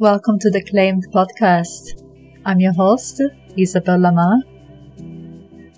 Welcome 0.00 0.38
to 0.38 0.50
the 0.50 0.62
Claimed 0.62 1.08
podcast. 1.12 2.04
I'm 2.44 2.60
your 2.60 2.72
host, 2.72 3.20
Isabel 3.56 3.98
Lamar. 3.98 4.36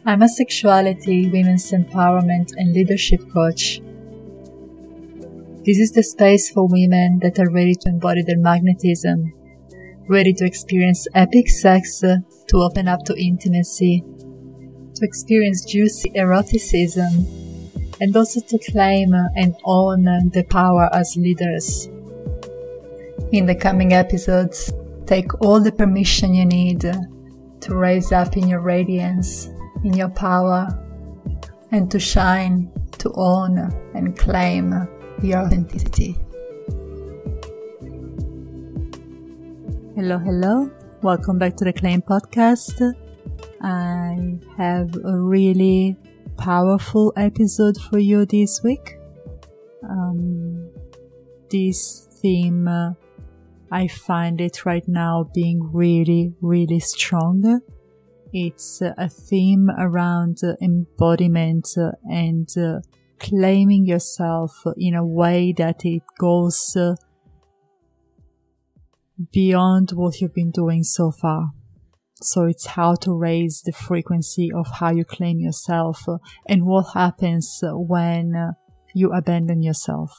I'm 0.04 0.20
a 0.20 0.28
sexuality, 0.28 1.30
women's 1.30 1.70
empowerment, 1.72 2.52
and 2.58 2.74
leadership 2.74 3.22
coach. 3.32 3.80
This 5.64 5.78
is 5.78 5.92
the 5.92 6.02
space 6.02 6.50
for 6.50 6.68
women 6.68 7.20
that 7.22 7.38
are 7.38 7.50
ready 7.50 7.74
to 7.76 7.88
embody 7.88 8.22
their 8.22 8.36
magnetism, 8.36 9.32
ready 10.06 10.34
to 10.34 10.44
experience 10.44 11.08
epic 11.14 11.48
sex, 11.48 12.00
to 12.00 12.56
open 12.56 12.88
up 12.88 13.02
to 13.06 13.18
intimacy, 13.18 14.04
to 14.96 15.00
experience 15.02 15.64
juicy 15.64 16.10
eroticism, 16.14 17.24
and 18.02 18.14
also 18.14 18.42
to 18.42 18.58
claim 18.70 19.14
and 19.14 19.56
own 19.64 20.04
the 20.04 20.44
power 20.50 20.90
as 20.92 21.16
leaders. 21.16 21.88
In 23.32 23.46
the 23.46 23.54
coming 23.54 23.92
episodes, 23.92 24.72
take 25.06 25.40
all 25.40 25.60
the 25.60 25.70
permission 25.70 26.34
you 26.34 26.44
need 26.44 26.80
to 26.80 27.74
raise 27.76 28.10
up 28.10 28.36
in 28.36 28.48
your 28.48 28.58
radiance, 28.58 29.46
in 29.84 29.92
your 29.94 30.08
power, 30.08 30.66
and 31.70 31.88
to 31.92 32.00
shine, 32.00 32.68
to 32.98 33.12
own 33.14 33.56
and 33.94 34.18
claim 34.18 34.72
your 35.22 35.42
authenticity. 35.42 36.16
Hello, 39.94 40.18
hello. 40.18 40.68
Welcome 41.00 41.38
back 41.38 41.56
to 41.58 41.64
the 41.64 41.72
Claim 41.72 42.02
Podcast. 42.02 42.82
I 43.62 44.40
have 44.56 44.92
a 45.04 45.16
really 45.16 45.96
powerful 46.36 47.12
episode 47.16 47.76
for 47.78 48.00
you 48.00 48.26
this 48.26 48.60
week. 48.64 48.98
Um, 49.88 50.68
this 51.48 52.08
theme, 52.20 52.66
uh, 52.66 52.94
I 53.70 53.86
find 53.86 54.40
it 54.40 54.66
right 54.66 54.86
now 54.88 55.30
being 55.32 55.70
really, 55.72 56.34
really 56.40 56.80
strong. 56.80 57.60
It's 58.32 58.80
a 58.82 59.08
theme 59.08 59.70
around 59.78 60.38
embodiment 60.60 61.68
and 62.04 62.48
claiming 63.18 63.86
yourself 63.86 64.64
in 64.76 64.94
a 64.94 65.06
way 65.06 65.52
that 65.56 65.84
it 65.84 66.02
goes 66.18 66.76
beyond 69.32 69.90
what 69.90 70.20
you've 70.20 70.34
been 70.34 70.50
doing 70.50 70.82
so 70.82 71.10
far. 71.10 71.52
So 72.22 72.44
it's 72.44 72.66
how 72.66 72.96
to 72.96 73.14
raise 73.14 73.62
the 73.62 73.72
frequency 73.72 74.50
of 74.52 74.66
how 74.78 74.90
you 74.90 75.04
claim 75.04 75.40
yourself 75.40 76.04
and 76.46 76.66
what 76.66 76.92
happens 76.94 77.60
when 77.62 78.54
you 78.94 79.12
abandon 79.12 79.62
yourself. 79.62 80.12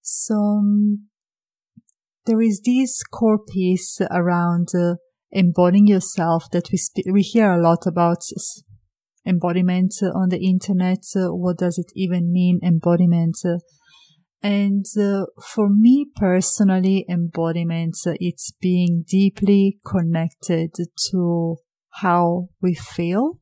So 0.00 0.34
um, 0.34 1.08
there 2.26 2.40
is 2.40 2.60
this 2.64 3.02
core 3.02 3.38
piece 3.38 4.00
around 4.10 4.68
uh, 4.74 4.94
embodying 5.30 5.86
yourself 5.86 6.50
that 6.52 6.68
we 6.72 6.78
sp- 6.80 7.12
we 7.12 7.22
hear 7.22 7.52
a 7.52 7.62
lot 7.62 7.86
about 7.86 8.22
embodiment 9.26 9.94
on 10.14 10.28
the 10.28 10.46
internet. 10.46 11.02
what 11.14 11.58
does 11.58 11.78
it 11.78 11.90
even 11.94 12.32
mean 12.32 12.60
embodiment? 12.62 13.36
And 14.42 14.84
uh, 15.00 15.24
for 15.42 15.70
me 15.70 16.06
personally, 16.14 17.06
embodiment, 17.08 17.96
it's 18.04 18.52
being 18.60 19.04
deeply 19.08 19.78
connected 19.86 20.72
to 21.10 21.56
how 22.02 22.48
we 22.60 22.74
feel 22.74 23.38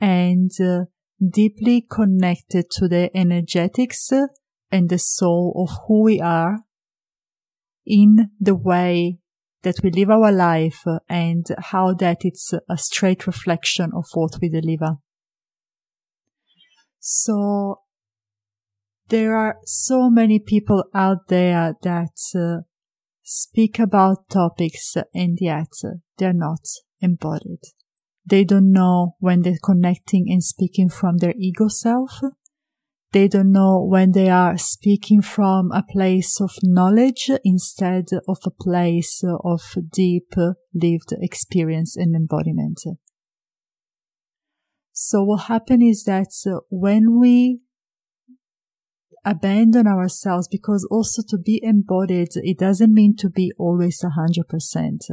and 0.00 0.50
uh, 0.58 0.84
deeply 1.20 1.86
connected 1.90 2.70
to 2.70 2.88
the 2.88 3.14
energetics 3.14 4.10
and 4.70 4.88
the 4.88 4.98
soul 4.98 5.52
of 5.68 5.76
who 5.86 6.02
we 6.02 6.18
are 6.18 6.60
in 7.90 8.30
the 8.40 8.54
way 8.54 9.18
that 9.62 9.80
we 9.82 9.90
live 9.90 10.10
our 10.10 10.32
life 10.32 10.84
and 11.08 11.44
how 11.58 11.92
that 11.92 12.18
it's 12.20 12.52
a 12.68 12.78
straight 12.78 13.26
reflection 13.26 13.90
of 13.94 14.06
what 14.14 14.38
we 14.40 14.48
deliver. 14.48 14.96
So 17.00 17.76
there 19.08 19.36
are 19.36 19.56
so 19.64 20.08
many 20.08 20.38
people 20.38 20.84
out 20.94 21.28
there 21.28 21.74
that 21.82 22.16
uh, 22.34 22.62
speak 23.22 23.78
about 23.78 24.28
topics 24.30 24.96
and 25.12 25.36
yet 25.40 25.68
they're 26.16 26.32
not 26.32 26.60
embodied. 27.00 27.60
They 28.24 28.44
don't 28.44 28.70
know 28.70 29.16
when 29.18 29.40
they're 29.40 29.58
connecting 29.62 30.26
and 30.28 30.44
speaking 30.44 30.88
from 30.88 31.18
their 31.18 31.34
ego 31.36 31.68
self. 31.68 32.20
They 33.12 33.26
don't 33.26 33.50
know 33.50 33.84
when 33.84 34.12
they 34.12 34.28
are 34.28 34.56
speaking 34.56 35.20
from 35.20 35.72
a 35.72 35.82
place 35.82 36.40
of 36.40 36.52
knowledge 36.62 37.28
instead 37.44 38.06
of 38.28 38.38
a 38.44 38.50
place 38.50 39.22
of 39.24 39.60
deep 39.92 40.32
lived 40.72 41.12
experience 41.20 41.96
and 41.96 42.14
embodiment. 42.14 42.80
So 44.92 45.24
what 45.24 45.44
happens 45.44 45.82
is 45.82 46.04
that 46.04 46.62
when 46.70 47.18
we 47.18 47.60
abandon 49.24 49.86
ourselves 49.86 50.46
because 50.48 50.86
also 50.90 51.22
to 51.28 51.38
be 51.38 51.60
embodied, 51.64 52.28
it 52.34 52.58
doesn't 52.58 52.94
mean 52.94 53.16
to 53.16 53.28
be 53.28 53.52
always 53.58 54.04
a 54.04 54.10
hundred 54.10 54.48
percent. 54.48 55.04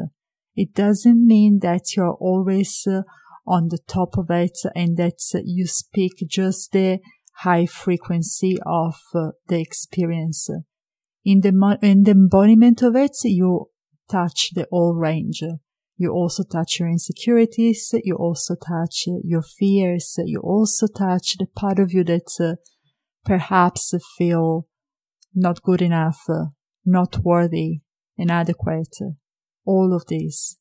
It 0.56 0.74
doesn't 0.74 1.25
mean 1.25 1.59
that 1.62 1.96
you're 1.96 2.13
always 2.16 2.86
uh, 2.88 3.02
on 3.47 3.69
the 3.69 3.80
top 3.88 4.18
of 4.18 4.30
it 4.30 4.57
and 4.75 4.97
that 4.97 5.19
you 5.46 5.66
speak 5.66 6.13
just 6.30 6.72
the 6.72 7.00
high 7.42 7.66
frequency 7.66 8.58
of 8.66 8.96
uh, 9.14 9.30
the 9.48 9.59
experience. 9.59 10.50
In 11.24 11.42
the, 11.42 11.78
in 11.81 12.03
the 12.03 12.12
embodiment 12.12 12.81
of 12.81 12.96
it, 12.96 13.18
you 13.24 13.70
touch 14.09 14.52
the 14.56 14.68
whole 14.72 14.96
range. 14.96 15.44
You 15.98 16.12
also 16.12 16.44
touch 16.44 16.80
your 16.80 16.90
insecurities. 16.90 17.94
You 18.03 18.16
also 18.16 18.56
touch 18.56 19.06
your 19.24 19.42
fears. 19.42 20.16
You 20.24 20.40
also 20.40 20.88
touch 20.88 21.36
the 21.38 21.48
part 21.48 21.80
of 21.80 21.92
you 21.92 22.03
that 22.06 22.30
uh, 22.40 22.56
perhaps 23.25 23.94
feel 24.18 24.68
not 25.36 25.62
good 25.62 25.81
enough, 25.81 26.22
not 26.86 27.19
worthy, 27.24 27.81
inadequate, 28.18 28.98
all 29.66 29.94
of 29.94 30.06
this. 30.08 30.58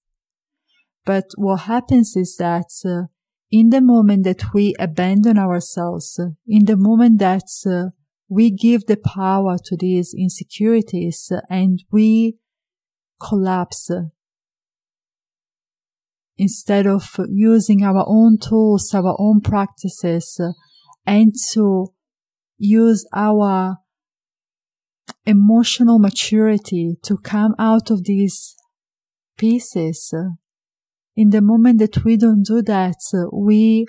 But 1.04 1.26
what 1.36 1.60
happens 1.62 2.16
is 2.16 2.36
that 2.38 2.66
uh, 2.84 3.06
in 3.50 3.70
the 3.70 3.80
moment 3.80 4.24
that 4.24 4.52
we 4.52 4.74
abandon 4.78 5.38
ourselves, 5.38 6.18
in 6.46 6.64
the 6.64 6.76
moment 6.76 7.18
that 7.20 7.48
uh, 7.66 7.90
we 8.28 8.50
give 8.50 8.86
the 8.86 8.96
power 8.96 9.56
to 9.64 9.76
these 9.76 10.14
insecurities 10.16 11.32
and 11.48 11.82
we 11.92 12.38
collapse 13.20 13.90
instead 16.36 16.86
of 16.86 17.18
using 17.28 17.82
our 17.82 18.04
own 18.06 18.38
tools, 18.38 18.92
our 18.94 19.16
own 19.18 19.40
practices 19.40 20.40
and 21.06 21.34
to 21.52 21.88
use 22.58 23.06
our 23.14 23.78
emotional 25.24 25.98
maturity 25.98 26.96
to 27.02 27.16
come 27.16 27.54
out 27.58 27.90
of 27.90 28.04
these 28.04 28.54
pieces. 29.38 30.12
In 31.16 31.30
the 31.30 31.40
moment 31.40 31.78
that 31.78 32.04
we 32.04 32.16
don't 32.16 32.44
do 32.44 32.60
that, 32.62 33.00
we 33.32 33.86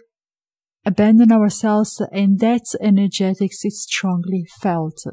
abandon 0.86 1.32
ourselves 1.32 2.02
and 2.12 2.40
that 2.40 2.64
energetics 2.80 3.66
is 3.66 3.84
strongly 3.84 4.46
felt. 4.62 5.04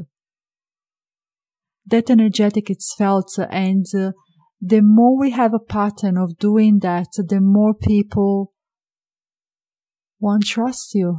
That 1.86 2.08
energetic 2.08 2.70
is 2.70 2.94
felt 2.96 3.36
and 3.50 3.84
uh, 3.98 4.12
the 4.60 4.80
more 4.80 5.18
we 5.18 5.32
have 5.32 5.52
a 5.52 5.58
pattern 5.58 6.16
of 6.16 6.38
doing 6.38 6.78
that, 6.78 7.08
the 7.16 7.40
more 7.40 7.74
people 7.74 8.52
won't 10.20 10.46
trust 10.46 10.94
you 10.94 11.18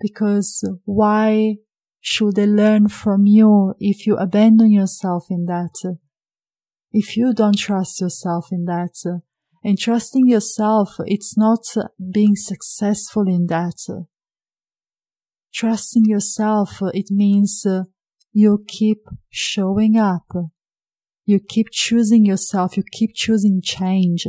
because 0.00 0.66
why 0.84 1.56
should 2.00 2.36
they 2.36 2.46
learn 2.46 2.88
from 2.88 3.26
you 3.26 3.74
if 3.78 4.06
you 4.06 4.16
abandon 4.16 4.70
yourself 4.70 5.24
in 5.30 5.46
that? 5.46 5.96
If 6.96 7.16
you 7.16 7.34
don't 7.34 7.58
trust 7.58 8.00
yourself 8.00 8.46
in 8.50 8.64
that, 8.64 8.94
and 9.62 9.76
trusting 9.76 10.28
yourself, 10.28 10.94
it's 11.00 11.36
not 11.36 11.66
being 12.12 12.36
successful 12.36 13.28
in 13.28 13.46
that. 13.48 14.06
Trusting 15.52 16.04
yourself, 16.06 16.78
it 16.94 17.10
means 17.10 17.66
you 18.32 18.64
keep 18.66 19.02
showing 19.28 19.98
up. 19.98 20.32
You 21.26 21.40
keep 21.40 21.66
choosing 21.72 22.24
yourself. 22.24 22.76
You 22.76 22.84
keep 22.92 23.10
choosing 23.14 23.60
change. 23.62 24.26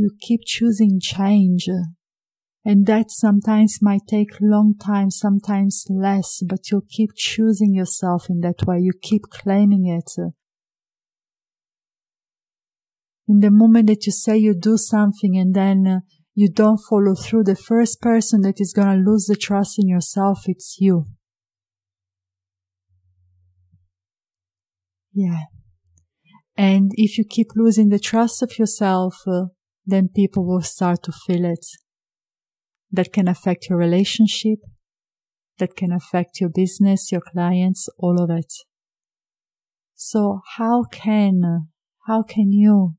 you 0.00 0.10
keep 0.18 0.40
choosing 0.46 0.98
change. 0.98 1.68
And 2.64 2.86
that 2.86 3.10
sometimes 3.10 3.78
might 3.80 4.06
take 4.06 4.38
long 4.40 4.74
time, 4.76 5.10
sometimes 5.10 5.86
less, 5.88 6.42
but 6.46 6.70
you 6.70 6.82
keep 6.90 7.10
choosing 7.16 7.74
yourself 7.74 8.28
in 8.28 8.40
that 8.40 8.66
way. 8.66 8.80
You 8.80 8.92
keep 9.00 9.22
claiming 9.30 9.86
it. 9.86 10.10
In 13.26 13.40
the 13.40 13.50
moment 13.50 13.86
that 13.86 14.04
you 14.04 14.12
say 14.12 14.36
you 14.36 14.54
do 14.54 14.76
something 14.76 15.38
and 15.38 15.54
then 15.54 15.86
uh, 15.86 16.00
you 16.34 16.50
don't 16.50 16.80
follow 16.88 17.14
through, 17.14 17.44
the 17.44 17.56
first 17.56 18.00
person 18.02 18.42
that 18.42 18.60
is 18.60 18.74
going 18.74 18.88
to 18.88 19.10
lose 19.10 19.24
the 19.24 19.36
trust 19.36 19.78
in 19.78 19.88
yourself, 19.88 20.42
it's 20.46 20.76
you. 20.78 21.06
Yeah. 25.14 25.44
And 26.56 26.90
if 26.94 27.16
you 27.16 27.24
keep 27.24 27.48
losing 27.56 27.88
the 27.88 27.98
trust 27.98 28.42
of 28.42 28.58
yourself, 28.58 29.14
uh, 29.26 29.46
then 29.86 30.08
people 30.14 30.46
will 30.46 30.62
start 30.62 31.02
to 31.04 31.12
feel 31.12 31.46
it 31.46 31.64
that 32.92 33.12
can 33.12 33.28
affect 33.28 33.68
your 33.68 33.78
relationship. 33.78 34.58
That 35.58 35.76
can 35.76 35.92
affect 35.92 36.40
your 36.40 36.50
business, 36.50 37.12
your 37.12 37.20
clients, 37.20 37.88
all 37.98 38.20
of 38.22 38.30
it. 38.30 38.52
So 39.94 40.40
how 40.56 40.84
can, 40.84 41.68
how 42.06 42.22
can 42.22 42.52
you 42.52 42.94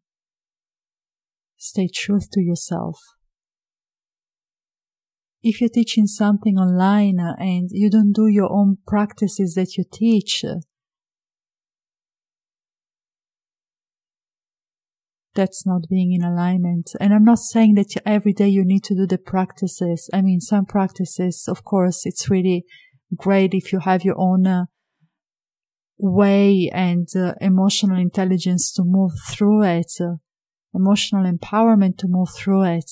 stay 1.57 1.89
truth 1.93 2.29
to 2.31 2.41
yourself? 2.41 2.99
If 5.43 5.59
you're 5.59 5.71
teaching 5.71 6.05
something 6.05 6.57
online 6.57 7.17
and 7.19 7.69
you 7.71 7.89
don't 7.89 8.13
do 8.13 8.27
your 8.27 8.51
own 8.51 8.77
practices 8.85 9.55
that 9.55 9.75
you 9.75 9.83
teach, 9.91 10.45
that's 15.33 15.66
not 15.66 15.88
being 15.89 16.12
in 16.12 16.24
alignment. 16.24 16.92
And 17.00 17.13
I'm 17.13 17.24
not 17.24 17.39
saying 17.39 17.75
that 17.75 17.95
every 18.06 18.33
day 18.33 18.50
you 18.50 18.66
need 18.66 18.83
to 18.86 18.95
do 18.95 19.07
the 19.07 19.18
practices. 19.18 20.10
I 20.13 20.22
mean, 20.22 20.42
some 20.42 20.66
practices, 20.66 21.45
of 21.48 21.63
course, 21.63 22.06
it's 22.06 22.30
really 22.30 22.63
great 23.16 23.54
if 23.54 23.72
you 23.72 23.80
have 23.80 24.04
your 24.04 24.19
own 24.19 24.45
uh, 24.48 24.66
way 25.98 26.69
and 26.74 27.07
uh, 27.16 27.33
emotional 27.39 28.00
intelligence 28.00 28.72
to 28.74 28.83
move 28.86 29.12
through 29.30 29.63
it, 29.63 29.92
uh, 30.01 30.16
emotional 30.74 31.31
empowerment 31.31 31.98
to 32.00 32.07
move 32.07 32.30
through 32.36 32.63
it. 32.63 32.92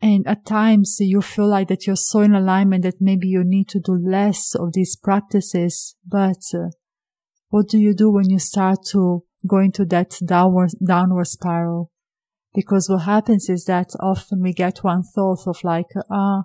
And 0.00 0.26
at 0.28 0.44
times 0.44 0.98
you 1.00 1.20
feel 1.20 1.48
like 1.48 1.68
that 1.68 1.86
you're 1.86 1.96
so 1.96 2.20
in 2.20 2.34
alignment 2.34 2.84
that 2.84 3.00
maybe 3.00 3.26
you 3.26 3.42
need 3.44 3.68
to 3.70 3.80
do 3.80 3.92
less 3.92 4.54
of 4.54 4.72
these 4.72 4.96
practices, 4.96 5.96
but 6.06 6.38
uh, 6.54 6.68
what 7.50 7.68
do 7.68 7.78
you 7.78 7.94
do 7.94 8.10
when 8.10 8.28
you 8.28 8.38
start 8.38 8.78
to 8.90 9.24
go 9.46 9.58
into 9.58 9.84
that 9.86 10.14
downward, 10.24 10.70
downward 10.84 11.26
spiral? 11.26 11.90
Because 12.54 12.88
what 12.88 13.02
happens 13.02 13.48
is 13.48 13.64
that 13.64 13.88
often 14.00 14.42
we 14.42 14.52
get 14.52 14.78
one 14.78 15.02
thought 15.02 15.46
of 15.46 15.62
like, 15.62 15.86
ah, 16.10 16.44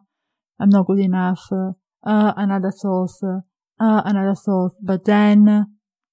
I'm 0.59 0.69
not 0.69 0.87
good 0.87 0.99
enough, 0.99 1.47
uh, 1.51 1.71
uh 2.05 2.33
another 2.37 2.71
thought, 2.71 3.11
uh, 3.23 3.39
uh, 3.79 4.01
another 4.05 4.35
thought, 4.35 4.73
but 4.81 5.05
then 5.05 5.65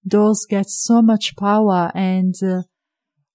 those 0.04 0.46
get 0.46 0.66
so 0.68 1.02
much 1.02 1.36
power 1.36 1.92
and 1.94 2.34
uh, 2.42 2.62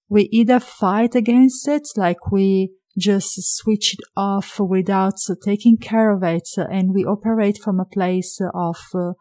we 0.08 0.28
either 0.32 0.60
fight 0.60 1.14
against 1.14 1.66
it, 1.68 1.88
like 1.96 2.30
we 2.30 2.76
just 2.98 3.56
switch 3.56 3.94
it 3.94 4.00
off 4.16 4.58
without 4.60 5.18
taking 5.44 5.76
care 5.76 6.10
of 6.10 6.22
it, 6.22 6.48
and 6.56 6.94
we 6.94 7.04
operate 7.04 7.58
from 7.58 7.78
a 7.78 7.84
place 7.84 8.38
of 8.54 8.78
uh, 8.94 9.12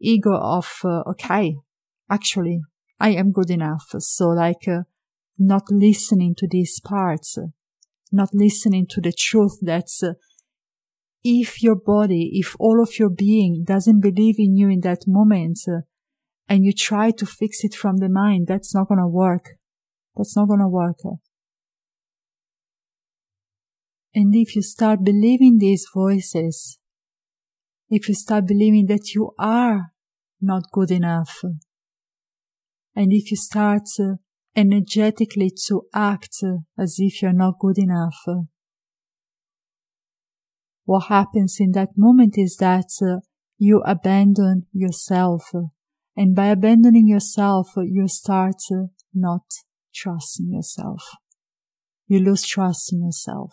ego 0.00 0.34
of, 0.34 0.80
uh, 0.84 1.02
okay, 1.06 1.56
actually, 2.10 2.60
I 2.98 3.10
am 3.10 3.32
good 3.32 3.50
enough. 3.50 3.86
So 3.98 4.28
like, 4.28 4.68
uh, 4.68 4.82
not 5.38 5.62
listening 5.70 6.34
to 6.36 6.46
these 6.50 6.80
parts, 6.80 7.38
not 8.12 8.30
listening 8.34 8.86
to 8.90 9.00
the 9.00 9.12
truth 9.12 9.58
that's, 9.62 10.02
uh, 10.02 10.14
if 11.22 11.62
your 11.62 11.76
body, 11.76 12.30
if 12.34 12.56
all 12.58 12.82
of 12.82 12.98
your 12.98 13.10
being 13.10 13.64
doesn't 13.64 14.00
believe 14.00 14.36
in 14.38 14.56
you 14.56 14.68
in 14.68 14.80
that 14.80 15.04
moment, 15.06 15.60
uh, 15.68 15.82
and 16.48 16.64
you 16.64 16.72
try 16.72 17.10
to 17.12 17.26
fix 17.26 17.62
it 17.62 17.74
from 17.74 17.98
the 17.98 18.08
mind, 18.08 18.46
that's 18.48 18.74
not 18.74 18.88
gonna 18.88 19.08
work. 19.08 19.50
That's 20.16 20.36
not 20.36 20.48
gonna 20.48 20.68
work. 20.68 20.98
And 24.14 24.34
if 24.34 24.56
you 24.56 24.62
start 24.62 25.04
believing 25.04 25.58
these 25.58 25.86
voices, 25.94 26.78
if 27.88 28.08
you 28.08 28.14
start 28.14 28.46
believing 28.46 28.86
that 28.86 29.14
you 29.14 29.30
are 29.38 29.92
not 30.40 30.64
good 30.72 30.90
enough, 30.90 31.42
and 32.94 33.12
if 33.12 33.30
you 33.30 33.36
start 33.36 33.88
uh, 33.98 34.14
energetically 34.56 35.52
to 35.66 35.82
act 35.94 36.36
uh, 36.42 36.58
as 36.78 36.96
if 36.98 37.22
you're 37.22 37.32
not 37.32 37.58
good 37.58 37.78
enough, 37.78 38.16
uh, 38.26 38.42
what 40.84 41.06
happens 41.06 41.58
in 41.60 41.72
that 41.72 41.90
moment 41.96 42.34
is 42.36 42.56
that 42.56 42.88
you 43.58 43.82
abandon 43.84 44.66
yourself. 44.72 45.52
And 46.16 46.34
by 46.34 46.46
abandoning 46.46 47.06
yourself, 47.06 47.68
you 47.76 48.08
start 48.08 48.56
not 49.14 49.42
trusting 49.94 50.50
yourself. 50.50 51.04
You 52.08 52.18
lose 52.18 52.44
trust 52.44 52.92
in 52.92 53.04
yourself. 53.04 53.52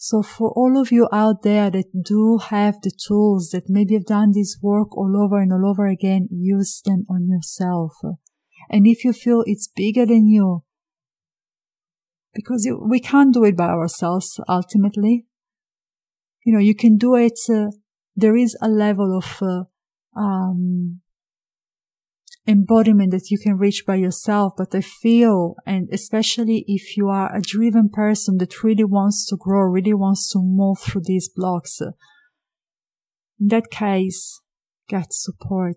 So 0.00 0.22
for 0.22 0.52
all 0.52 0.80
of 0.80 0.92
you 0.92 1.08
out 1.12 1.42
there 1.42 1.70
that 1.70 2.04
do 2.04 2.38
have 2.38 2.80
the 2.82 2.92
tools 2.92 3.50
that 3.50 3.64
maybe 3.68 3.94
have 3.94 4.06
done 4.06 4.30
this 4.32 4.56
work 4.62 4.96
all 4.96 5.20
over 5.20 5.40
and 5.42 5.52
all 5.52 5.68
over 5.68 5.88
again, 5.88 6.28
use 6.30 6.80
them 6.84 7.04
on 7.10 7.28
yourself. 7.28 7.94
And 8.70 8.86
if 8.86 9.04
you 9.04 9.12
feel 9.12 9.42
it's 9.44 9.66
bigger 9.66 10.06
than 10.06 10.28
you, 10.28 10.62
because 12.32 12.70
we 12.80 13.00
can't 13.00 13.34
do 13.34 13.42
it 13.42 13.56
by 13.56 13.66
ourselves 13.66 14.38
ultimately. 14.48 15.26
You 16.44 16.52
know, 16.52 16.60
you 16.60 16.76
can 16.76 16.96
do 16.96 17.16
it. 17.16 17.38
Uh, 17.52 17.72
there 18.14 18.36
is 18.36 18.56
a 18.62 18.68
level 18.68 19.18
of 19.18 19.42
uh, 19.42 19.64
um, 20.16 21.00
embodiment 22.48 23.12
that 23.12 23.30
you 23.30 23.38
can 23.38 23.58
reach 23.58 23.84
by 23.86 23.96
yourself. 23.96 24.54
But 24.56 24.74
I 24.74 24.80
feel, 24.80 25.54
and 25.66 25.88
especially 25.92 26.64
if 26.66 26.96
you 26.96 27.08
are 27.08 27.34
a 27.34 27.42
driven 27.42 27.90
person 27.90 28.38
that 28.38 28.64
really 28.64 28.84
wants 28.84 29.26
to 29.26 29.36
grow, 29.36 29.60
really 29.60 29.94
wants 29.94 30.30
to 30.32 30.40
move 30.40 30.78
through 30.80 31.02
these 31.04 31.28
blocks, 31.28 31.80
in 31.80 33.48
that 33.48 33.70
case, 33.70 34.40
get 34.88 35.12
support. 35.12 35.76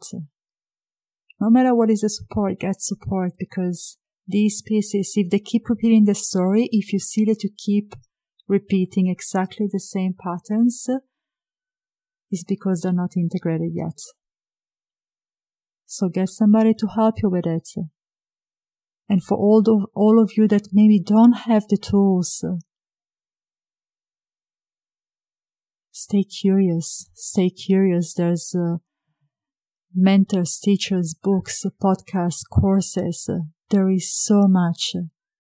No 1.40 1.50
matter 1.50 1.76
what 1.76 1.90
is 1.92 2.02
the 2.02 2.10
support, 2.10 2.60
get 2.60 2.82
support 2.82 3.34
because 3.38 3.98
these 4.28 4.62
pieces, 4.62 5.14
if 5.16 5.30
they 5.30 5.40
keep 5.40 5.70
repeating 5.70 6.06
the 6.06 6.16
story, 6.16 6.70
if 6.72 6.94
you 6.94 7.00
see 7.00 7.26
that 7.26 7.44
you 7.44 7.50
keep 7.58 7.94
repeating 8.48 9.08
exactly 9.08 9.68
the 9.70 9.80
same 9.80 10.14
patterns, 10.18 10.88
is 12.32 12.46
because 12.48 12.82
they're 12.82 12.94
not 12.94 13.18
integrated 13.18 13.72
yet. 13.74 14.00
So 15.94 16.08
get 16.08 16.30
somebody 16.30 16.74
to 16.76 16.88
help 16.88 17.16
you 17.22 17.30
with 17.30 17.46
it. 17.46 17.68
And 19.10 19.22
for 19.22 19.38
all 19.38 19.60
of, 19.68 19.90
all 19.94 20.24
of 20.24 20.32
you 20.38 20.48
that 20.48 20.70
maybe 20.72 21.02
don't 21.02 21.34
have 21.34 21.68
the 21.68 21.76
tools, 21.76 22.46
stay 25.92 26.24
curious. 26.24 27.10
Stay 27.14 27.50
curious. 27.50 28.14
There's 28.14 28.56
uh, 28.56 28.78
mentors, 29.94 30.62
teachers, 30.64 31.14
books, 31.14 31.66
podcasts, 31.84 32.44
courses. 32.50 33.30
There 33.70 33.90
is 33.90 34.10
so 34.10 34.48
much. 34.48 34.94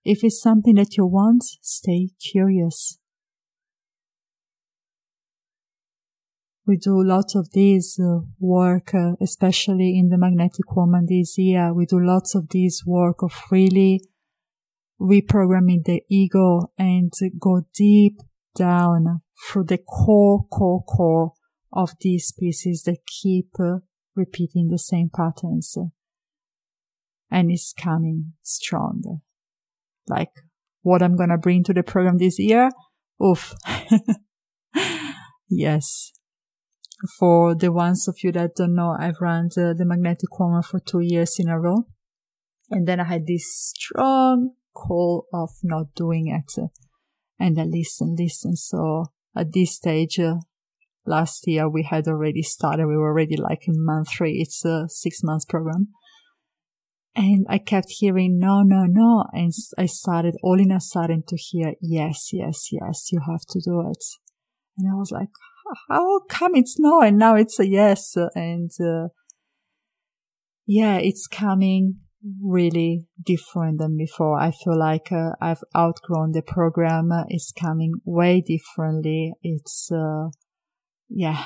If 0.03 0.22
it's 0.22 0.41
something 0.41 0.75
that 0.75 0.98
you 0.98 1.05
want, 1.05 1.46
stay 1.62 2.10
curious. 2.20 2.98
We 6.65 6.77
do 6.77 7.03
lots 7.03 7.36
of 7.36 7.50
this 7.51 8.00
uh, 8.00 8.20
work, 8.39 8.94
uh, 8.94 9.13
especially 9.20 9.98
in 9.98 10.10
the 10.10 10.18
magnetic 10.18 10.75
woman 10.75 11.08
this 11.10 11.38
year. 11.38 11.74
We 11.74 11.86
do 11.86 12.00
lots 12.00 12.36
of 12.36 12.50
this 12.50 12.84
work 12.86 13.24
of 13.24 13.34
really 13.50 14.01
reprogramming 15.00 15.84
the 15.86 16.03
ego 16.10 16.72
and 16.77 17.12
go 17.39 17.63
deep 17.74 18.18
down 18.56 19.22
through 19.44 19.63
the 19.65 19.80
core, 19.80 20.46
core, 20.51 20.84
core 20.84 21.34
of 21.74 21.94
these 22.01 22.32
pieces 22.32 22.84
that 22.84 23.00
keep 23.08 23.50
uh, 23.60 23.77
repeating 24.15 24.68
the 24.68 24.77
same 24.77 25.10
patterns. 25.10 25.75
And 27.32 27.50
it's 27.50 27.74
coming 27.74 28.34
strong. 28.44 29.22
Like 30.08 30.30
what 30.84 31.01
I'm 31.01 31.15
gonna 31.15 31.38
bring 31.39 31.63
to 31.63 31.74
the 31.74 31.82
program 31.82 32.20
this 32.20 32.38
year. 32.38 32.70
Oof. 33.24 33.56
yes 35.50 36.12
for 37.17 37.55
the 37.55 37.72
ones 37.72 38.08
of 38.08 38.15
you 38.24 38.31
that 38.34 38.55
don't 38.55 38.75
know, 38.75 38.96
I've 39.00 39.22
run 39.22 39.50
the, 39.55 39.74
the 39.77 39.86
magnetic 39.86 40.39
woman 40.39 40.62
for 40.63 40.79
two 40.79 41.00
years 41.01 41.38
in 41.39 41.50
a 41.50 41.60
row. 41.60 41.86
And 42.70 42.88
then 42.88 43.00
I 43.00 43.05
had 43.05 43.27
this 43.27 43.46
strong 43.53 44.51
call 44.74 45.25
of 45.34 45.50
not 45.63 45.93
doing 45.96 46.27
it. 46.27 46.70
And 47.39 47.60
I 47.60 47.63
listened, 47.63 48.17
listened. 48.20 48.60
So 48.60 49.05
at 49.36 49.51
this 49.51 49.75
stage, 49.75 50.20
uh, 50.20 50.36
last 51.05 51.48
year 51.48 51.67
we 51.70 51.84
had 51.84 52.08
already 52.08 52.43
started. 52.43 52.88
We 52.88 52.98
were 52.98 53.10
already 53.10 53.36
like 53.36 53.67
in 53.67 53.84
month 53.84 54.10
three. 54.15 54.39
It's 54.39 54.63
a 54.63 54.86
six 54.88 55.22
months 55.24 55.46
program. 55.46 55.89
And 57.13 57.46
I 57.50 57.58
kept 57.58 57.88
hearing 57.89 58.39
no, 58.39 58.62
no, 58.62 58.86
no. 58.88 59.25
And 59.34 59.51
I 59.77 59.86
started 59.86 60.36
all 60.43 60.60
in 60.60 60.72
a 60.72 60.79
sudden 60.79 61.24
to 61.27 61.36
hear 61.36 61.74
yes, 61.81 62.29
yes, 62.31 62.70
yes, 62.72 63.12
you 63.12 63.20
have 63.27 63.41
to 63.50 63.60
do 63.60 63.81
it. 63.89 64.03
And 64.77 64.89
I 64.89 64.96
was 64.96 65.12
like, 65.12 65.27
how 65.90 66.22
come 66.30 66.56
it's 66.56 66.80
no 66.80 67.01
and 67.01 67.18
now 67.18 67.36
it's 67.36 67.60
a 67.60 67.68
yes? 67.68 68.16
And 68.36 68.72
uh, 68.80 69.10
yeah, 70.66 70.98
it's 70.98 71.28
coming 71.28 72.00
really 72.42 73.08
different 73.24 73.80
than 73.80 73.98
before. 73.98 74.40
I 74.40 74.51
feel 74.51 74.78
like 74.78 75.12
uh, 75.12 75.32
I've 75.42 75.63
outgrown 75.75 76.34
the 76.34 76.42
program. 76.42 77.10
It's 77.30 77.51
coming 77.51 77.94
way 78.06 78.42
differently. 78.42 79.34
It's, 79.42 79.92
uh, 79.92 80.30
yeah, 81.10 81.46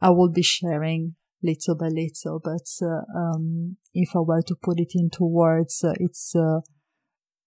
I 0.00 0.10
will 0.10 0.30
be 0.30 0.42
sharing 0.42 1.16
little 1.42 1.76
by 1.76 1.88
little, 1.88 2.40
but 2.42 2.66
uh, 2.82 3.02
um, 3.18 3.76
if 3.94 4.10
I 4.14 4.20
were 4.20 4.42
to 4.42 4.56
put 4.62 4.78
it 4.80 4.92
into 4.94 5.24
words, 5.24 5.82
uh, 5.84 5.92
it's 6.00 6.34
uh, 6.34 6.60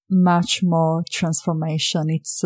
much 0.10 0.60
more 0.64 1.04
transformation. 1.10 2.06
It's 2.08 2.44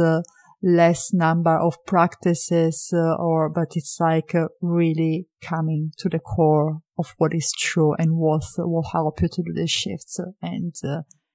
less 0.64 1.14
number 1.14 1.60
of 1.60 1.76
practices 1.86 2.90
or, 2.94 3.50
but 3.50 3.76
it's 3.76 3.98
like 4.00 4.34
really 4.62 5.28
coming 5.42 5.92
to 5.98 6.08
the 6.08 6.20
core 6.20 6.80
of 6.98 7.14
what 7.18 7.36
is 7.36 7.52
true 7.52 7.94
and 8.00 8.16
what 8.16 8.44
will 8.58 8.88
help 8.92 9.22
you 9.22 9.28
to 9.28 9.44
do 9.44 9.54
the 9.54 9.68
shifts. 9.68 10.20
And 10.42 10.74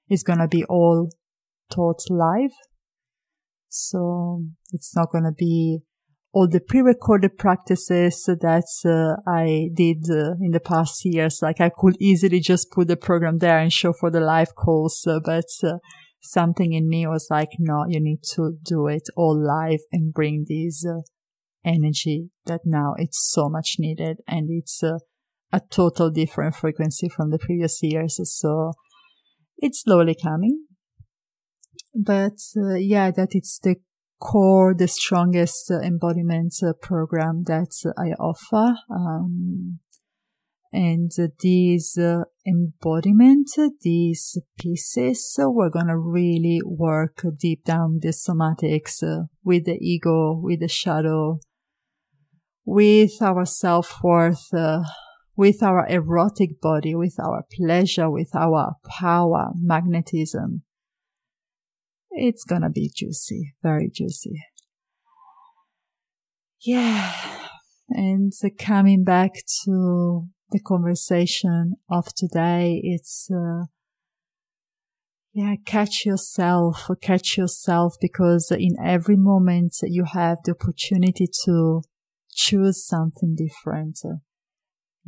it's 0.08 0.22
going 0.22 0.38
to 0.38 0.48
be 0.48 0.64
all 0.64 1.10
taught 1.70 2.02
live. 2.10 2.52
So 3.68 4.44
it's 4.72 4.96
not 4.96 5.10
going 5.12 5.24
to 5.24 5.32
be 5.32 5.80
all 6.32 6.48
the 6.48 6.60
pre-recorded 6.60 7.38
practices 7.38 8.24
that 8.24 8.64
uh, 8.84 9.30
I 9.30 9.70
did 9.74 10.04
uh, 10.10 10.34
in 10.40 10.50
the 10.52 10.60
past 10.60 11.04
years. 11.04 11.40
Like 11.42 11.60
I 11.60 11.70
could 11.70 11.96
easily 12.00 12.40
just 12.40 12.70
put 12.70 12.88
the 12.88 12.96
program 12.96 13.38
there 13.38 13.58
and 13.58 13.72
show 13.72 13.92
for 13.92 14.10
the 14.10 14.20
live 14.20 14.54
calls, 14.54 15.06
uh, 15.06 15.20
but 15.24 15.46
uh, 15.62 15.78
something 16.20 16.72
in 16.72 16.88
me 16.88 17.06
was 17.06 17.26
like, 17.30 17.50
no, 17.58 17.84
you 17.88 18.00
need 18.00 18.22
to 18.34 18.56
do 18.64 18.86
it 18.86 19.02
all 19.16 19.38
live 19.38 19.80
and 19.92 20.12
bring 20.12 20.46
this 20.48 20.84
uh, 20.86 21.00
energy 21.64 22.30
that 22.46 22.60
now 22.64 22.94
it's 22.96 23.30
so 23.30 23.48
much 23.48 23.76
needed 23.78 24.18
and 24.26 24.48
it's 24.50 24.82
uh, 24.82 24.98
a 25.52 25.60
total 25.70 26.10
different 26.10 26.54
frequency 26.54 27.08
from 27.08 27.30
the 27.30 27.38
previous 27.38 27.78
years. 27.82 28.18
So 28.24 28.72
it's 29.56 29.82
slowly 29.82 30.16
coming. 30.20 30.66
But 31.94 32.38
yeah, 32.54 33.10
that 33.10 33.30
it's 33.32 33.58
the 33.58 33.76
core, 34.20 34.74
the 34.74 34.88
strongest 34.88 35.70
uh, 35.70 35.80
embodiment 35.80 36.54
uh, 36.62 36.72
program 36.80 37.44
that 37.46 37.70
I 37.96 38.10
offer. 38.20 38.76
Um, 38.90 39.78
and 40.72 41.10
these 41.40 41.96
uh, 41.96 42.24
embodiment, 42.46 43.48
these 43.80 44.38
pieces, 44.58 45.34
we're 45.38 45.70
gonna 45.70 45.98
really 45.98 46.60
work 46.64 47.22
deep 47.38 47.64
down 47.64 48.00
the 48.02 48.08
somatics 48.08 49.02
with 49.44 49.64
the 49.64 49.78
ego, 49.80 50.38
with 50.42 50.60
the 50.60 50.68
shadow, 50.68 51.40
with 52.64 53.22
our 53.22 53.46
self-worth, 53.46 54.52
uh, 54.52 54.82
with 55.36 55.62
our 55.62 55.86
erotic 55.88 56.60
body, 56.60 56.94
with 56.94 57.16
our 57.18 57.44
pleasure, 57.56 58.10
with 58.10 58.34
our 58.34 58.74
power, 59.00 59.52
magnetism, 59.54 60.62
it's 62.10 62.44
gonna 62.44 62.70
be 62.70 62.90
juicy, 62.94 63.54
very 63.62 63.88
juicy. 63.88 64.42
Yeah. 66.60 67.14
And 67.88 68.32
coming 68.58 69.04
back 69.04 69.32
to 69.64 70.26
the 70.50 70.60
conversation 70.60 71.74
of 71.90 72.14
today, 72.14 72.80
it's, 72.82 73.28
uh, 73.30 73.66
yeah, 75.32 75.54
catch 75.64 76.04
yourself, 76.04 76.88
catch 77.00 77.36
yourself 77.36 77.96
because 78.00 78.50
in 78.56 78.76
every 78.84 79.16
moment 79.16 79.74
you 79.82 80.04
have 80.12 80.38
the 80.44 80.52
opportunity 80.52 81.26
to 81.44 81.82
choose 82.30 82.84
something 82.84 83.36
different 83.36 83.98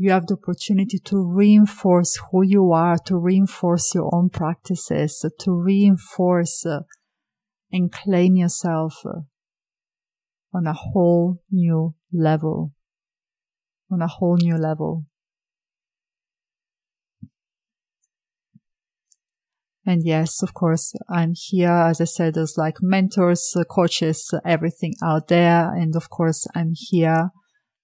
you 0.02 0.10
have 0.12 0.26
the 0.28 0.38
opportunity 0.42 0.98
to 0.98 1.22
reinforce 1.22 2.18
who 2.30 2.42
you 2.42 2.72
are, 2.72 2.96
to 3.04 3.18
reinforce 3.18 3.94
your 3.94 4.08
own 4.14 4.30
practices, 4.30 5.22
to 5.40 5.52
reinforce 5.52 6.64
uh, 6.64 6.80
and 7.70 7.92
claim 7.92 8.34
yourself 8.34 8.94
uh, 9.04 9.20
on 10.54 10.66
a 10.66 10.72
whole 10.72 11.42
new 11.50 11.94
level. 12.10 12.72
On 13.90 14.00
a 14.00 14.06
whole 14.06 14.38
new 14.40 14.56
level. 14.56 15.04
And 19.90 20.02
yes, 20.04 20.40
of 20.40 20.54
course, 20.54 20.94
I'm 21.08 21.32
here. 21.34 21.72
As 21.90 22.00
I 22.00 22.04
said, 22.04 22.34
there's 22.34 22.56
like 22.56 22.76
mentors, 22.80 23.52
uh, 23.56 23.64
coaches, 23.64 24.32
everything 24.44 24.94
out 25.02 25.26
there. 25.26 25.74
And 25.74 25.96
of 25.96 26.08
course, 26.10 26.46
I'm 26.54 26.74
here. 26.74 27.30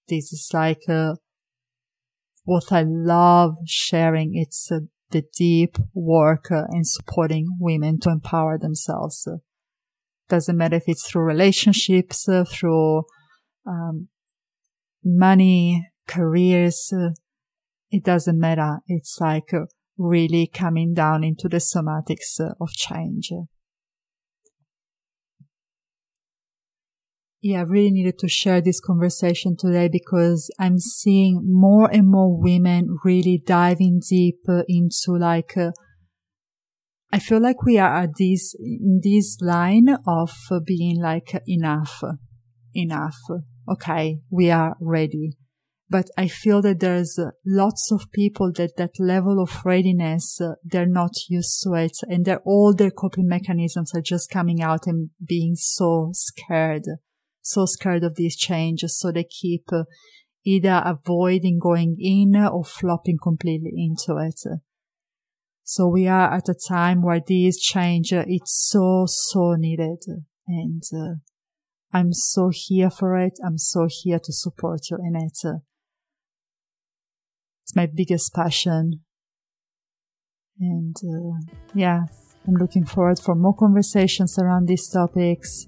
This 0.09 0.33
is 0.33 0.51
like, 0.55 0.83
uh, 0.89 1.17
what 2.45 2.71
I 2.71 2.85
love 2.87 3.57
sharing. 3.67 4.37
It's 4.37 4.71
uh, 4.71 4.81
the 5.11 5.25
deep 5.37 5.79
work 5.95 6.47
uh, 6.53 6.67
in 6.73 6.85
supporting 6.85 7.57
women 7.59 7.99
to 8.01 8.11
empower 8.11 8.57
themselves. 8.57 9.27
Uh, 9.27 9.39
doesn't 10.29 10.57
matter 10.57 10.77
if 10.77 10.85
it's 10.87 11.09
through 11.09 11.23
relationships, 11.23 12.29
uh, 12.29 12.45
through 12.49 13.03
um, 13.67 14.09
money, 15.05 15.89
careers. 16.07 16.93
Uh, 16.97 17.11
it 17.91 18.05
doesn't 18.05 18.39
matter. 18.39 18.79
It's 18.87 19.19
like 19.21 19.53
uh, 19.53 19.67
really 19.99 20.47
coming 20.47 20.95
down 20.95 21.25
into 21.25 21.49
the 21.49 21.59
somatics 21.59 22.41
of 22.61 22.71
change. 22.73 23.33
yeah, 27.47 27.61
I 27.61 27.63
really 27.63 27.93
needed 27.93 28.19
to 28.19 28.29
share 28.29 28.61
this 28.61 28.81
conversation 28.81 29.57
today 29.57 29.89
because 29.91 30.51
I'm 30.59 30.79
seeing 30.79 31.43
more 31.45 31.89
and 31.91 32.11
more 32.11 32.37
women 32.41 32.97
really 33.05 33.41
diving 33.45 34.01
deep 34.09 34.41
into 34.69 35.17
like, 35.17 35.57
uh, 35.57 35.71
I 37.13 37.21
feel 37.21 37.41
like 37.41 37.63
we 37.63 37.79
are 37.79 38.03
at 38.03 38.11
this, 38.19 38.55
in 38.59 39.01
this 39.03 39.39
line 39.41 39.97
of 40.07 40.33
being 40.67 41.01
like 41.01 41.41
enough, 41.47 42.03
enough. 42.75 43.21
Okay. 43.71 44.19
We 44.29 44.51
are 44.51 44.77
ready. 44.81 45.37
But 45.89 46.07
I 46.19 46.27
feel 46.27 46.63
that 46.63 46.81
there's 46.81 47.19
lots 47.45 47.93
of 47.93 48.11
people 48.13 48.51
that 48.57 48.77
that 48.77 48.99
level 48.99 49.41
of 49.41 49.65
readiness, 49.65 50.41
uh, 50.41 50.55
they're 50.65 50.85
not 50.85 51.13
used 51.29 51.63
to 51.63 51.75
it 51.75 51.99
and 52.09 52.25
they're, 52.25 52.43
all 52.45 52.75
their 52.75 52.91
coping 52.91 53.29
mechanisms 53.29 53.95
are 53.95 54.01
just 54.03 54.29
coming 54.29 54.61
out 54.61 54.87
and 54.87 55.11
being 55.25 55.55
so 55.55 56.11
scared 56.13 56.87
so 57.47 57.65
scared 57.65 58.03
of 58.05 58.17
these 58.17 58.37
changes. 58.37 58.99
So 58.99 59.13
they 59.13 59.25
keep 59.25 59.73
uh, 59.73 59.85
either 60.45 60.83
avoiding 60.85 61.59
going 61.59 61.97
in 61.99 62.37
or 62.37 62.65
flopping 62.65 63.19
completely 63.23 63.73
into 63.77 64.21
it. 64.21 64.41
So 65.63 65.89
we 65.89 66.07
are 66.07 66.33
at 66.33 66.49
a 66.49 66.55
time 66.69 67.03
where 67.03 67.21
this 67.27 67.59
change, 67.59 68.13
uh, 68.13 68.25
it's 68.27 68.69
so, 68.71 69.07
so 69.07 69.55
needed. 69.55 69.99
And 70.47 70.83
uh, 70.95 71.15
I'm 71.93 72.13
so 72.13 72.51
here 72.53 72.91
for 72.91 73.17
it. 73.17 73.39
I'm 73.45 73.59
so 73.59 73.89
here 73.91 74.19
to 74.19 74.33
support 74.33 74.91
you 74.91 74.99
in 74.99 75.17
it. 75.17 75.39
It's 77.67 77.75
my 77.75 77.87
biggest 77.87 78.33
passion. 78.33 79.01
And 80.61 80.95
uh, 81.03 81.41
yeah, 81.75 82.05
I'm 82.47 82.55
looking 82.55 82.85
forward 82.85 83.19
for 83.19 83.35
more 83.35 83.57
conversations 83.57 84.39
around 84.39 84.69
these 84.69 84.89
topics. 84.89 85.67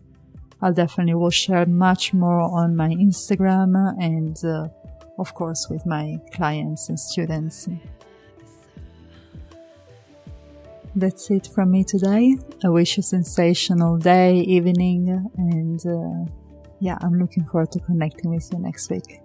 I'll 0.62 0.72
definitely 0.72 1.14
will 1.14 1.30
share 1.30 1.66
much 1.66 2.14
more 2.14 2.40
on 2.40 2.76
my 2.76 2.90
Instagram 2.90 3.74
and 4.00 4.36
uh, 4.44 4.68
of 5.18 5.34
course 5.34 5.66
with 5.68 5.84
my 5.86 6.20
clients 6.32 6.88
and 6.88 7.00
students. 7.00 7.68
That's 10.94 11.32
it 11.32 11.48
from 11.52 11.72
me 11.72 11.82
today. 11.82 12.36
I 12.64 12.68
wish 12.68 12.96
you 12.96 13.00
a 13.00 13.04
sensational 13.04 13.98
day, 13.98 14.38
evening, 14.38 15.28
and 15.36 15.84
uh, 15.84 16.30
yeah, 16.78 16.96
I'm 17.00 17.18
looking 17.18 17.44
forward 17.44 17.72
to 17.72 17.80
connecting 17.80 18.30
with 18.30 18.48
you 18.52 18.60
next 18.60 18.88
week. 18.88 19.20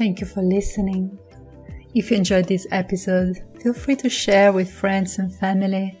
Thank 0.00 0.22
you 0.22 0.26
for 0.26 0.42
listening. 0.42 1.18
If 1.94 2.10
you 2.10 2.16
enjoyed 2.16 2.46
this 2.46 2.66
episode, 2.70 3.42
feel 3.60 3.74
free 3.74 3.96
to 3.96 4.08
share 4.08 4.50
with 4.50 4.72
friends 4.72 5.18
and 5.18 5.30
family 5.30 6.00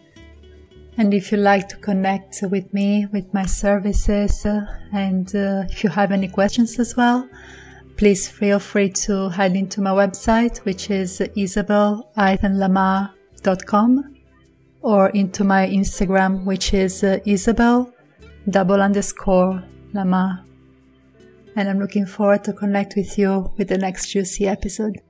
and 0.96 1.12
if 1.14 1.30
you'd 1.30 1.40
like 1.40 1.68
to 1.68 1.76
connect 1.76 2.42
with 2.50 2.74
me, 2.74 3.06
with 3.12 3.34
my 3.34 3.46
services, 3.46 4.44
uh, 4.44 4.66
and 4.92 5.32
uh, 5.34 5.62
if 5.68 5.84
you 5.84 5.90
have 5.90 6.10
any 6.12 6.28
questions 6.28 6.78
as 6.78 6.94
well, 6.96 7.28
please 7.96 8.28
feel 8.28 8.58
free 8.58 8.90
to 8.90 9.30
head 9.30 9.56
into 9.56 9.80
my 9.80 9.90
website, 9.90 10.58
which 10.64 10.90
is 10.90 11.22
isabel-lamar.com, 11.36 14.14
or 14.82 15.08
into 15.10 15.44
my 15.44 15.68
Instagram, 15.68 16.44
which 16.44 16.74
is 16.74 17.04
uh, 17.04 17.18
isabel 17.24 17.92
double 18.48 18.80
underscore 18.80 19.62
lamar. 19.92 20.42
And 21.56 21.68
I'm 21.68 21.78
looking 21.78 22.06
forward 22.06 22.44
to 22.44 22.52
connect 22.52 22.94
with 22.96 23.18
you 23.18 23.52
with 23.56 23.68
the 23.68 23.78
next 23.78 24.08
juicy 24.10 24.46
episode. 24.46 25.00